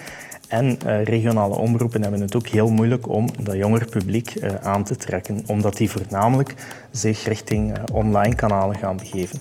En 0.48 0.78
uh, 0.86 1.04
regionale 1.04 1.56
omroepen 1.56 2.02
hebben 2.02 2.22
het 2.22 2.36
ook 2.36 2.48
heel 2.48 2.70
moeilijk 2.70 3.10
om 3.10 3.30
dat 3.40 3.56
jonger 3.56 3.86
publiek 3.86 4.36
uh, 4.36 4.56
aan 4.56 4.84
te 4.84 4.96
trekken, 4.96 5.44
omdat 5.48 5.78
die 5.78 5.90
voornamelijk 5.90 6.54
zich 6.92 7.24
richting 7.24 7.78
uh, 7.78 7.84
online 7.94 8.36
kanalen 8.36 8.76
gaan 8.76 8.98
begeven. 8.98 9.40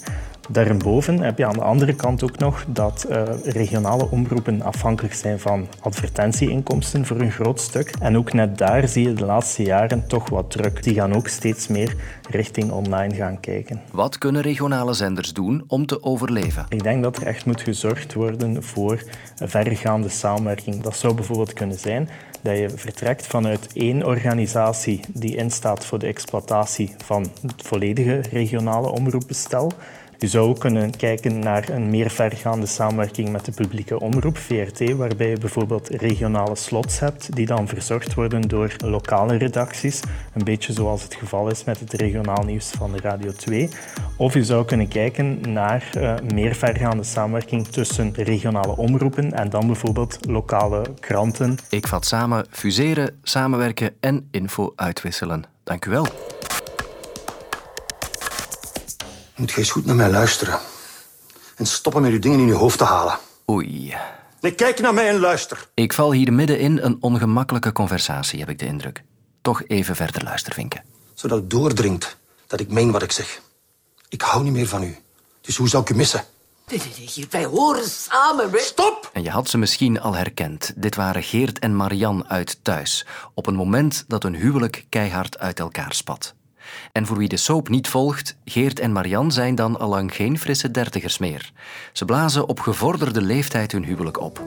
Daarboven 0.48 1.18
heb 1.18 1.38
je 1.38 1.46
aan 1.46 1.52
de 1.52 1.62
andere 1.62 1.94
kant 1.94 2.22
ook 2.22 2.38
nog 2.38 2.64
dat 2.68 3.06
uh, 3.10 3.22
regionale 3.44 4.10
omroepen 4.10 4.62
afhankelijk 4.62 5.14
zijn 5.14 5.40
van 5.40 5.66
advertentieinkomsten 5.80 7.06
voor 7.06 7.20
een 7.20 7.30
groot 7.30 7.60
stuk. 7.60 7.94
En 8.00 8.16
ook 8.16 8.32
net 8.32 8.58
daar 8.58 8.88
zie 8.88 9.08
je 9.08 9.14
de 9.14 9.24
laatste 9.24 9.62
jaren 9.62 10.06
toch 10.06 10.28
wat 10.28 10.50
druk. 10.50 10.82
Die 10.82 10.94
gaan 10.94 11.14
ook 11.14 11.28
steeds 11.28 11.66
meer 11.68 11.94
richting 12.30 12.70
online 12.70 13.14
gaan 13.14 13.40
kijken. 13.40 13.80
Wat 13.92 14.18
kunnen 14.18 14.42
regionale 14.42 14.92
zenders 14.92 15.32
doen 15.32 15.64
om 15.66 15.86
te 15.86 16.02
overleven? 16.02 16.66
Ik 16.68 16.82
denk 16.82 17.02
dat 17.02 17.16
er 17.16 17.26
echt 17.26 17.46
moet 17.46 17.60
gezorgd 17.60 18.14
worden 18.14 18.62
voor 18.62 19.02
verregaande 19.44 20.08
samenwerking. 20.08 20.82
Dat 20.82 20.96
zou 20.96 21.14
bijvoorbeeld 21.14 21.52
kunnen 21.52 21.78
zijn 21.78 22.08
dat 22.42 22.58
je 22.58 22.70
vertrekt 22.70 23.26
vanuit 23.26 23.68
één 23.72 24.04
organisatie 24.06 25.00
die 25.12 25.36
instaat 25.36 25.84
voor 25.84 25.98
de 25.98 26.06
exploitatie 26.06 26.94
van 27.04 27.26
het 27.42 27.62
volledige 27.62 28.20
regionale 28.30 28.90
omroepbestel. 28.90 29.72
Je 30.18 30.28
zou 30.28 30.48
ook 30.48 30.58
kunnen 30.58 30.96
kijken 30.96 31.38
naar 31.38 31.68
een 31.68 31.90
meer 31.90 32.10
vergaande 32.10 32.66
samenwerking 32.66 33.28
met 33.28 33.44
de 33.44 33.52
publieke 33.52 34.00
omroep, 34.00 34.38
VRT, 34.38 34.92
waarbij 34.92 35.28
je 35.28 35.38
bijvoorbeeld 35.38 35.88
regionale 35.88 36.56
slots 36.56 36.98
hebt 36.98 37.36
die 37.36 37.46
dan 37.46 37.68
verzorgd 37.68 38.14
worden 38.14 38.40
door 38.40 38.76
lokale 38.84 39.36
redacties, 39.36 40.00
een 40.34 40.44
beetje 40.44 40.72
zoals 40.72 41.02
het 41.02 41.14
geval 41.14 41.50
is 41.50 41.64
met 41.64 41.80
het 41.80 41.92
regionaal 41.92 42.44
nieuws 42.44 42.70
van 42.70 42.96
Radio 42.96 43.32
2. 43.32 43.68
Of 44.16 44.34
je 44.34 44.44
zou 44.44 44.64
kunnen 44.64 44.88
kijken 44.88 45.40
naar 45.52 45.90
uh, 45.96 46.14
meer 46.34 46.54
vergaande 46.54 47.02
samenwerking 47.02 47.66
tussen 47.66 48.12
regionale 48.14 48.76
omroepen 48.76 49.32
en 49.32 49.50
dan 49.50 49.66
bijvoorbeeld 49.66 50.18
lokale 50.28 50.82
kranten. 51.00 51.56
Ik 51.70 51.86
vat 51.86 52.06
samen 52.06 52.46
fuseren, 52.50 53.18
samenwerken 53.22 53.94
en 54.00 54.28
info 54.30 54.72
uitwisselen. 54.76 55.44
Dank 55.64 55.84
u 55.84 55.90
wel. 55.90 56.06
Moet 59.36 59.50
je 59.50 59.58
eens 59.58 59.70
goed 59.70 59.86
naar 59.86 59.96
mij 59.96 60.10
luisteren. 60.10 60.58
En 61.56 61.66
stoppen 61.66 62.02
met 62.02 62.12
je 62.12 62.18
dingen 62.18 62.38
in 62.38 62.46
je 62.46 62.54
hoofd 62.54 62.78
te 62.78 62.84
halen. 62.84 63.18
Oei. 63.50 63.94
Nee, 64.40 64.54
kijk 64.54 64.80
naar 64.80 64.94
mij 64.94 65.08
en 65.08 65.18
luister. 65.18 65.68
Ik 65.74 65.92
val 65.92 66.12
hier 66.12 66.32
middenin 66.32 66.78
een 66.78 66.96
ongemakkelijke 67.00 67.72
conversatie, 67.72 68.38
heb 68.38 68.48
ik 68.48 68.58
de 68.58 68.66
indruk. 68.66 69.02
Toch 69.42 69.62
even 69.66 69.96
verder 69.96 70.24
luistervinken. 70.24 70.82
Zodat 71.14 71.38
het 71.38 71.50
doordringt 71.50 72.16
dat 72.46 72.60
ik 72.60 72.70
meen 72.70 72.90
wat 72.90 73.02
ik 73.02 73.12
zeg. 73.12 73.40
Ik 74.08 74.22
hou 74.22 74.44
niet 74.44 74.52
meer 74.52 74.68
van 74.68 74.82
u. 74.82 74.98
Dus 75.40 75.56
hoe 75.56 75.68
zou 75.68 75.82
ik 75.82 75.90
u 75.90 75.94
missen? 75.94 76.24
Wij 77.30 77.44
horen 77.44 77.88
samen. 77.88 78.50
Stop! 78.54 79.10
En 79.12 79.22
je 79.22 79.30
had 79.30 79.48
ze 79.48 79.58
misschien 79.58 80.00
al 80.00 80.14
herkend. 80.14 80.72
Dit 80.76 80.94
waren 80.94 81.22
Geert 81.22 81.58
en 81.58 81.76
Marian 81.76 82.28
uit 82.28 82.58
Thuis. 82.62 83.06
Op 83.34 83.46
een 83.46 83.54
moment 83.54 84.04
dat 84.08 84.22
hun 84.22 84.34
huwelijk 84.34 84.86
keihard 84.88 85.38
uit 85.38 85.58
elkaar 85.58 85.94
spat. 85.94 86.34
En 86.92 87.06
voor 87.06 87.16
wie 87.16 87.28
de 87.28 87.36
soap 87.36 87.68
niet 87.68 87.88
volgt, 87.88 88.36
Geert 88.44 88.78
en 88.78 88.92
Marian 88.92 89.32
zijn 89.32 89.54
dan 89.54 89.78
allang 89.78 90.14
geen 90.14 90.38
frisse 90.38 90.70
dertigers 90.70 91.18
meer. 91.18 91.52
Ze 91.92 92.04
blazen 92.04 92.48
op 92.48 92.60
gevorderde 92.60 93.22
leeftijd 93.22 93.72
hun 93.72 93.84
huwelijk 93.84 94.20
op. 94.20 94.42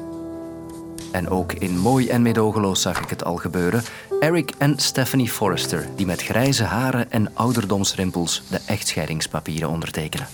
En 1.12 1.30
ook 1.30 1.54
in 1.54 1.78
Mooi 1.78 2.10
en 2.10 2.22
Medogeloos 2.22 2.82
zag 2.82 3.00
ik 3.00 3.10
het 3.10 3.24
al 3.24 3.36
gebeuren. 3.36 3.84
Eric 4.20 4.52
en 4.58 4.80
Stephanie 4.80 5.30
Forrester, 5.30 5.88
die 5.96 6.06
met 6.06 6.22
grijze 6.22 6.64
haren 6.64 7.12
en 7.12 7.36
ouderdomsrimpels 7.36 8.44
de 8.50 8.60
echtscheidingspapieren 8.66 9.70
ondertekenen. 9.70 10.28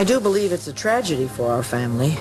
I 0.00 0.04
do 0.04 0.20
believe 0.20 0.54
it's 0.54 0.68
a 0.68 0.72
tragedy 0.72 1.26
for 1.34 1.50
our 1.50 1.62
family. 1.62 2.16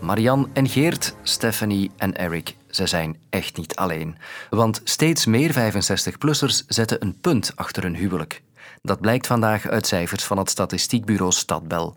Marian 0.00 0.48
en 0.52 0.68
Geert, 0.68 1.14
Stephanie 1.22 1.90
en 1.96 2.16
Eric, 2.16 2.56
ze 2.70 2.86
zijn 2.86 3.16
echt 3.30 3.56
niet 3.56 3.76
alleen. 3.76 4.16
Want 4.50 4.80
steeds 4.84 5.26
meer 5.26 5.52
65-plussers 5.52 6.66
zetten 6.66 7.02
een 7.02 7.20
punt 7.20 7.52
achter 7.54 7.82
hun 7.82 7.96
huwelijk. 7.96 8.42
Dat 8.82 9.00
blijkt 9.00 9.26
vandaag 9.26 9.68
uit 9.68 9.86
cijfers 9.86 10.24
van 10.24 10.38
het 10.38 10.50
statistiekbureau 10.50 11.32
Stadbel. 11.32 11.94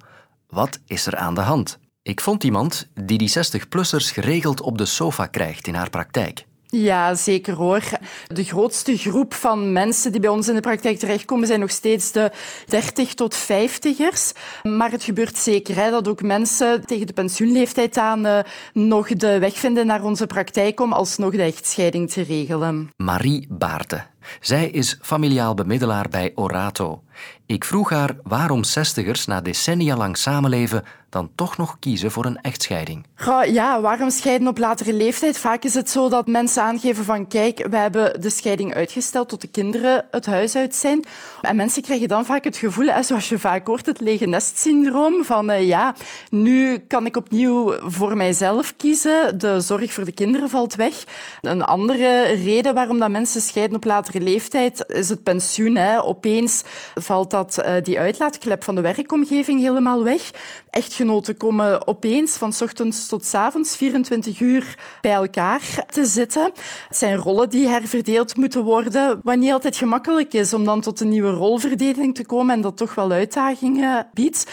Wat 0.47 0.79
is 0.85 1.05
er 1.05 1.15
aan 1.15 1.35
de 1.35 1.41
hand? 1.41 1.77
Ik 2.01 2.21
vond 2.21 2.43
iemand 2.43 2.87
die 2.93 3.17
die 3.17 3.29
60-plussers 3.29 4.13
geregeld 4.13 4.61
op 4.61 4.77
de 4.77 4.85
sofa 4.85 5.25
krijgt 5.25 5.67
in 5.67 5.73
haar 5.73 5.89
praktijk. 5.89 6.45
Ja, 6.67 7.15
zeker 7.15 7.53
hoor. 7.53 7.81
De 8.27 8.43
grootste 8.43 8.97
groep 8.97 9.33
van 9.33 9.71
mensen 9.71 10.11
die 10.11 10.21
bij 10.21 10.29
ons 10.29 10.47
in 10.47 10.55
de 10.55 10.61
praktijk 10.61 10.99
terechtkomen 10.99 11.47
zijn 11.47 11.59
nog 11.59 11.71
steeds 11.71 12.11
de 12.11 12.31
30 12.65 13.13
tot 13.13 13.37
50ers. 13.37 14.39
Maar 14.63 14.91
het 14.91 15.03
gebeurt 15.03 15.37
zeker 15.37 15.75
hè, 15.75 15.89
dat 15.89 16.07
ook 16.07 16.21
mensen 16.21 16.85
tegen 16.85 17.07
de 17.07 17.13
pensioenleeftijd 17.13 17.97
aan 17.97 18.25
uh, 18.25 18.39
nog 18.73 19.07
de 19.07 19.39
weg 19.39 19.57
vinden 19.57 19.85
naar 19.85 20.03
onze 20.03 20.27
praktijk 20.27 20.79
om 20.79 20.93
alsnog 20.93 21.31
de 21.31 21.41
echtscheiding 21.41 22.11
te 22.11 22.21
regelen. 22.21 22.89
Marie 22.97 23.47
Baarten. 23.49 24.07
Zij 24.39 24.69
is 24.69 24.97
familiaal 25.01 25.53
bemiddelaar 25.53 26.09
bij 26.09 26.31
Orato. 26.35 27.03
Ik 27.45 27.63
vroeg 27.63 27.89
haar 27.89 28.15
waarom 28.23 28.63
zestigers 28.63 29.25
na 29.25 29.41
decennia 29.41 29.97
lang 29.97 30.17
samenleven 30.17 30.83
dan 31.09 31.29
toch 31.35 31.57
nog 31.57 31.79
kiezen 31.79 32.11
voor 32.11 32.25
een 32.25 32.41
echtscheiding. 32.41 33.05
Ja, 33.45 33.81
waarom 33.81 34.09
scheiden 34.09 34.47
op 34.47 34.57
latere 34.57 34.93
leeftijd? 34.93 35.37
Vaak 35.37 35.63
is 35.63 35.73
het 35.73 35.89
zo 35.89 36.09
dat 36.09 36.27
mensen 36.27 36.63
aangeven 36.63 37.03
van 37.03 37.27
kijk, 37.27 37.67
we 37.69 37.77
hebben 37.77 38.21
de 38.21 38.29
scheiding 38.29 38.73
uitgesteld 38.73 39.29
tot 39.29 39.41
de 39.41 39.47
kinderen 39.47 40.05
het 40.11 40.25
huis 40.25 40.55
uit 40.55 40.75
zijn. 40.75 41.03
En 41.41 41.55
mensen 41.55 41.81
krijgen 41.81 42.07
dan 42.07 42.25
vaak 42.25 42.43
het 42.43 42.57
gevoel, 42.57 43.03
zoals 43.03 43.29
je 43.29 43.39
vaak 43.39 43.67
hoort, 43.67 43.85
het 43.85 43.99
lege 43.99 44.25
nest-syndroom, 44.25 45.23
van 45.23 45.49
uh, 45.51 45.67
ja, 45.67 45.95
nu 46.29 46.77
kan 46.77 47.05
ik 47.05 47.17
opnieuw 47.17 47.73
voor 47.81 48.17
mijzelf 48.17 48.73
kiezen. 48.77 49.37
De 49.39 49.61
zorg 49.61 49.93
voor 49.93 50.05
de 50.05 50.11
kinderen 50.11 50.49
valt 50.49 50.75
weg. 50.75 51.03
Een 51.41 51.63
andere 51.63 52.23
reden 52.23 52.73
waarom 52.73 52.99
dat 52.99 53.09
mensen 53.09 53.41
scheiden 53.41 53.75
op 53.75 53.83
latere 53.83 54.14
leeftijd 54.21 54.83
is 54.87 55.09
het 55.09 55.23
pensioen. 55.23 55.77
Opeens 56.01 56.63
valt 56.95 57.31
dat, 57.31 57.57
uh, 57.59 57.73
die 57.83 57.99
uitlaatklep 57.99 58.63
van 58.63 58.75
de 58.75 58.81
werkomgeving 58.81 59.61
helemaal 59.61 60.03
weg. 60.03 60.31
Echtgenoten 60.69 61.37
komen 61.37 61.87
opeens 61.87 62.37
van 62.37 62.53
ochtends 62.61 63.07
tot 63.07 63.33
avonds 63.33 63.77
24 63.77 64.39
uur 64.39 64.77
bij 65.01 65.11
elkaar 65.11 65.85
te 65.89 66.05
zitten. 66.05 66.51
Het 66.87 66.97
zijn 66.97 67.15
rollen 67.15 67.49
die 67.49 67.67
herverdeeld 67.67 68.35
moeten 68.35 68.63
worden, 68.63 69.19
wat 69.23 69.37
niet 69.37 69.51
altijd 69.51 69.75
gemakkelijk 69.75 70.33
is 70.33 70.53
om 70.53 70.65
dan 70.65 70.81
tot 70.81 70.99
een 70.99 71.09
nieuwe 71.09 71.31
rolverdeling 71.31 72.15
te 72.15 72.25
komen 72.25 72.55
en 72.55 72.61
dat 72.61 72.77
toch 72.77 72.95
wel 72.95 73.11
uitdagingen 73.11 74.07
biedt. 74.13 74.45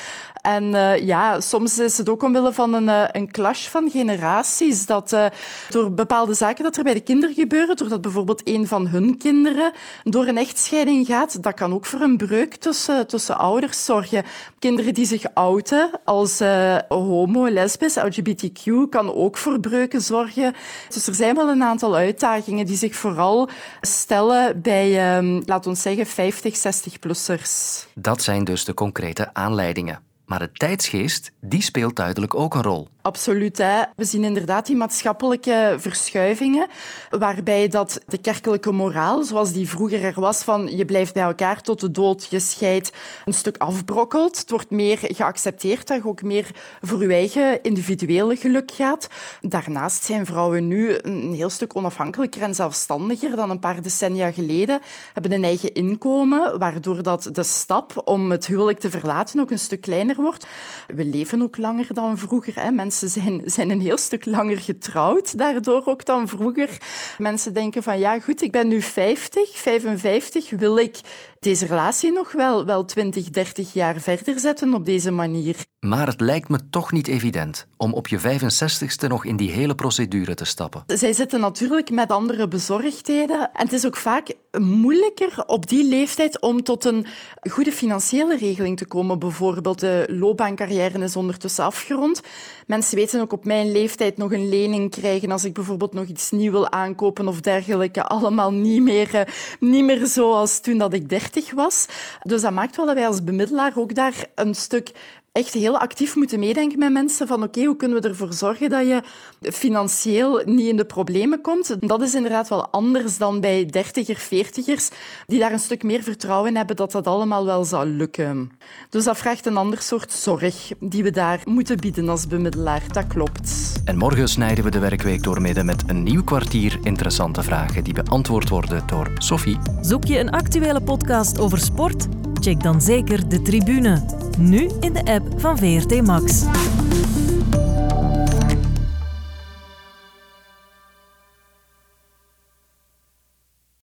En 0.42 0.64
uh, 0.64 0.98
ja, 0.98 1.40
soms 1.40 1.78
is 1.78 1.98
het 1.98 2.08
ook 2.08 2.22
omwille 2.22 2.52
van 2.52 2.74
een, 2.74 2.88
uh, 2.88 3.04
een 3.12 3.30
clash 3.30 3.68
van 3.68 3.90
generaties. 3.90 4.86
Dat 4.86 5.12
uh, 5.12 5.26
door 5.68 5.92
bepaalde 5.92 6.34
zaken 6.34 6.64
dat 6.64 6.76
er 6.76 6.84
bij 6.84 6.94
de 6.94 7.00
kinderen 7.00 7.34
gebeuren, 7.34 7.76
doordat 7.76 8.00
bijvoorbeeld 8.00 8.40
een 8.44 8.66
van 8.66 8.86
hun 8.86 9.18
kinderen 9.18 9.72
door 10.04 10.26
een 10.26 10.38
echtscheiding 10.38 11.06
gaat, 11.06 11.42
dat 11.42 11.54
kan 11.54 11.72
ook 11.72 11.86
voor 11.86 12.00
een 12.00 12.16
breuk 12.16 12.54
tussen, 12.54 13.06
tussen 13.06 13.38
ouders 13.38 13.84
zorgen. 13.84 14.24
Kinderen 14.58 14.94
die 14.94 15.06
zich 15.06 15.24
outen 15.34 15.90
als 16.04 16.40
homo, 16.88 17.48
lesbisch, 17.48 17.96
LGBTQ, 17.96 18.88
kan 18.90 19.14
ook 19.14 19.36
voor 19.36 19.60
breuken 19.60 20.00
zorgen. 20.00 20.54
Dus 20.88 21.06
er 21.06 21.14
zijn 21.14 21.34
wel 21.34 21.48
een 21.48 21.62
aantal 21.62 21.94
uitdagingen 21.94 22.66
die 22.66 22.76
zich 22.76 22.94
vooral 22.94 23.48
stellen 23.80 24.62
bij, 24.62 25.16
um, 25.16 25.42
laten 25.46 25.70
we 25.70 25.76
zeggen, 25.76 26.06
50, 26.06 26.56
60-plussers. 26.56 27.86
Dat 27.94 28.22
zijn 28.22 28.44
dus 28.44 28.64
de 28.64 28.74
concrete 28.74 29.34
aanleidingen. 29.34 30.10
Maar 30.32 30.40
de 30.40 30.52
tijdsgeest, 30.52 31.32
die 31.40 31.62
speelt 31.62 31.96
duidelijk 31.96 32.34
ook 32.34 32.54
een 32.54 32.62
rol. 32.62 32.88
Absoluut. 33.02 33.58
Hè. 33.58 33.82
We 33.96 34.04
zien 34.04 34.24
inderdaad 34.24 34.66
die 34.66 34.76
maatschappelijke 34.76 35.76
verschuivingen, 35.78 36.66
waarbij 37.10 37.68
dat 37.68 38.00
de 38.06 38.18
kerkelijke 38.18 38.72
moraal, 38.72 39.22
zoals 39.22 39.52
die 39.52 39.68
vroeger 39.68 40.04
er 40.04 40.20
was, 40.20 40.42
van 40.42 40.76
je 40.76 40.84
blijft 40.84 41.14
bij 41.14 41.22
elkaar 41.22 41.62
tot 41.62 41.80
de 41.80 41.90
dood, 41.90 42.26
je 42.30 42.38
scheidt, 42.38 42.92
een 43.24 43.32
stuk 43.32 43.56
afbrokkelt. 43.56 44.38
Het 44.38 44.50
wordt 44.50 44.70
meer 44.70 44.98
geaccepteerd 45.02 45.86
dat 45.86 46.02
je 46.02 46.08
ook 46.08 46.22
meer 46.22 46.50
voor 46.80 47.02
je 47.02 47.12
eigen 47.12 47.62
individuele 47.62 48.36
geluk 48.36 48.70
gaat. 48.70 49.08
Daarnaast 49.40 50.04
zijn 50.04 50.26
vrouwen 50.26 50.68
nu 50.68 50.98
een 51.00 51.32
heel 51.32 51.50
stuk 51.50 51.76
onafhankelijker 51.76 52.42
en 52.42 52.54
zelfstandiger 52.54 53.36
dan 53.36 53.50
een 53.50 53.58
paar 53.58 53.82
decennia 53.82 54.32
geleden, 54.32 54.80
hebben 55.12 55.32
een 55.32 55.44
eigen 55.44 55.74
inkomen, 55.74 56.58
waardoor 56.58 57.02
dat 57.02 57.28
de 57.32 57.42
stap 57.42 58.02
om 58.04 58.30
het 58.30 58.46
huwelijk 58.46 58.78
te 58.78 58.90
verlaten 58.90 59.40
ook 59.40 59.50
een 59.50 59.58
stuk 59.58 59.80
kleiner 59.80 60.16
wordt. 60.16 60.46
We 60.86 61.04
leven 61.04 61.42
ook 61.42 61.56
langer 61.56 61.94
dan 61.94 62.18
vroeger. 62.18 62.54
Hè. 62.54 62.70
Mensen 62.70 62.90
zijn, 62.98 63.42
zijn 63.44 63.70
een 63.70 63.80
heel 63.80 63.98
stuk 63.98 64.24
langer 64.24 64.58
getrouwd, 64.58 65.38
daardoor 65.38 65.82
ook 65.84 66.04
dan 66.04 66.28
vroeger. 66.28 66.78
Mensen 67.18 67.54
denken 67.54 67.82
van 67.82 67.98
ja, 67.98 68.20
goed, 68.20 68.42
ik 68.42 68.52
ben 68.52 68.68
nu 68.68 68.82
50, 68.82 69.58
55, 69.58 70.50
wil 70.50 70.76
ik 70.78 71.00
deze 71.42 71.66
relatie 71.66 72.12
nog 72.12 72.32
wel, 72.32 72.64
wel 72.64 72.84
20, 72.84 73.30
30 73.30 73.72
jaar 73.72 74.00
verder 74.00 74.38
zetten 74.38 74.74
op 74.74 74.84
deze 74.84 75.10
manier. 75.10 75.56
Maar 75.80 76.06
het 76.06 76.20
lijkt 76.20 76.48
me 76.48 76.58
toch 76.70 76.92
niet 76.92 77.08
evident 77.08 77.66
om 77.76 77.92
op 77.92 78.08
je 78.08 78.18
65ste 78.20 79.08
nog 79.08 79.24
in 79.24 79.36
die 79.36 79.50
hele 79.50 79.74
procedure 79.74 80.34
te 80.34 80.44
stappen. 80.44 80.82
Zij 80.86 81.12
zitten 81.12 81.40
natuurlijk 81.40 81.90
met 81.90 82.10
andere 82.10 82.48
bezorgdheden. 82.48 83.40
En 83.52 83.64
het 83.64 83.72
is 83.72 83.86
ook 83.86 83.96
vaak 83.96 84.34
moeilijker 84.60 85.42
op 85.46 85.68
die 85.68 85.88
leeftijd 85.88 86.40
om 86.40 86.62
tot 86.62 86.84
een 86.84 87.06
goede 87.50 87.72
financiële 87.72 88.36
regeling 88.36 88.76
te 88.76 88.86
komen. 88.86 89.18
Bijvoorbeeld 89.18 89.80
de 89.80 90.06
loopbaancarrière 90.08 90.98
is 90.98 91.16
ondertussen 91.16 91.64
afgerond. 91.64 92.20
Mensen 92.66 92.96
weten 92.96 93.20
ook 93.20 93.32
op 93.32 93.44
mijn 93.44 93.72
leeftijd 93.72 94.16
nog 94.16 94.32
een 94.32 94.48
lening 94.48 94.90
krijgen 94.90 95.30
als 95.30 95.44
ik 95.44 95.54
bijvoorbeeld 95.54 95.92
nog 95.92 96.06
iets 96.06 96.30
nieuw 96.30 96.50
wil 96.50 96.70
aankopen 96.70 97.28
of 97.28 97.40
dergelijke. 97.40 98.02
Allemaal 98.02 98.52
niet 98.52 98.82
meer, 98.82 99.14
eh, 99.14 99.26
niet 99.60 99.84
meer 99.84 100.06
zoals 100.06 100.60
toen 100.60 100.78
dat 100.78 100.92
ik 100.92 101.08
30 101.08 101.30
was. 101.54 101.86
Dus 102.22 102.40
dat 102.40 102.52
maakt 102.52 102.76
wel 102.76 102.86
dat 102.86 102.94
wij 102.94 103.06
als 103.06 103.24
bemiddelaar 103.24 103.72
ook 103.74 103.94
daar 103.94 104.26
een 104.34 104.54
stuk 104.54 104.92
echt 105.32 105.54
heel 105.54 105.78
actief 105.78 106.16
moeten 106.16 106.38
meedenken 106.38 106.78
met 106.78 106.92
mensen 106.92 107.26
van 107.26 107.42
oké, 107.42 107.64
hoe 107.64 107.76
kunnen 107.76 108.02
we 108.02 108.08
ervoor 108.08 108.32
zorgen 108.32 108.70
dat 108.70 108.86
je 108.86 109.02
financieel 109.40 110.42
niet 110.44 110.66
in 110.66 110.76
de 110.76 110.84
problemen 110.84 111.40
komt. 111.40 111.88
Dat 111.88 112.02
is 112.02 112.14
inderdaad 112.14 112.48
wel 112.48 112.68
anders 112.68 113.18
dan 113.18 113.40
bij 113.40 113.66
dertiger, 113.66 114.16
veertigers, 114.16 114.88
die 115.26 115.38
daar 115.38 115.52
een 115.52 115.58
stuk 115.58 115.82
meer 115.82 116.02
vertrouwen 116.02 116.50
in 116.50 116.56
hebben 116.56 116.76
dat 116.76 116.92
dat 116.92 117.06
allemaal 117.06 117.44
wel 117.44 117.64
zou 117.64 117.86
lukken. 117.86 118.50
Dus 118.90 119.04
dat 119.04 119.18
vraagt 119.18 119.46
een 119.46 119.56
ander 119.56 119.82
soort 119.82 120.12
zorg 120.12 120.70
die 120.80 121.02
we 121.02 121.10
daar 121.10 121.40
moeten 121.44 121.76
bieden 121.76 122.08
als 122.08 122.26
bemiddelaar. 122.26 122.82
Dat 122.92 123.06
klopt. 123.06 123.80
En 123.84 123.96
morgen 123.96 124.28
snijden 124.28 124.64
we 124.64 124.70
de 124.70 124.78
werkweek 124.78 125.22
doormidden 125.22 125.66
met 125.66 125.82
een 125.86 126.02
nieuw 126.02 126.24
kwartier 126.24 126.78
interessante 126.82 127.42
vragen 127.42 127.84
die 127.84 127.94
beantwoord 127.94 128.48
worden 128.48 128.86
door 128.86 129.10
Sophie. 129.18 129.58
Zoek 129.80 130.04
je 130.04 130.18
een 130.18 130.30
actuele 130.30 130.80
podcast 130.80 131.38
over 131.38 131.58
sport? 131.58 132.06
Check 132.42 132.62
dan 132.62 132.80
zeker 132.80 133.28
de 133.28 133.42
tribune. 133.42 134.04
Nu 134.38 134.70
in 134.80 134.92
de 134.92 135.04
app 135.04 135.40
van 135.40 135.58
VRT 135.58 136.02
Max. 136.02 136.44